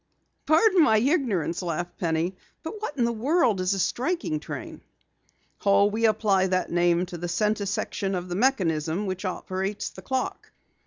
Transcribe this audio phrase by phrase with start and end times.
[0.47, 4.81] "Pardon my ignorance," laughed Penny, "but what in the world is the striking train?"
[5.63, 10.01] "Oh, we apply that name to the center section of the mechanism which operates the
[10.01, 10.51] clock.